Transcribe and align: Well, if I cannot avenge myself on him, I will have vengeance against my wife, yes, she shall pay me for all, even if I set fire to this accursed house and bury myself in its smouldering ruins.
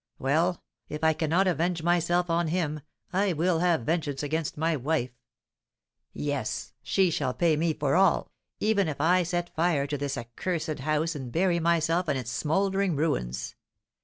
Well, 0.17 0.63
if 0.89 1.03
I 1.03 1.13
cannot 1.13 1.45
avenge 1.45 1.83
myself 1.83 2.27
on 2.27 2.47
him, 2.47 2.79
I 3.13 3.33
will 3.33 3.59
have 3.59 3.81
vengeance 3.81 4.23
against 4.23 4.57
my 4.57 4.75
wife, 4.75 5.11
yes, 6.11 6.73
she 6.81 7.11
shall 7.11 7.35
pay 7.35 7.55
me 7.55 7.71
for 7.75 7.93
all, 7.95 8.31
even 8.59 8.87
if 8.87 8.99
I 8.99 9.21
set 9.21 9.53
fire 9.53 9.85
to 9.85 9.99
this 9.99 10.17
accursed 10.17 10.79
house 10.79 11.13
and 11.13 11.31
bury 11.31 11.59
myself 11.59 12.09
in 12.09 12.17
its 12.17 12.31
smouldering 12.31 12.95
ruins. 12.95 13.53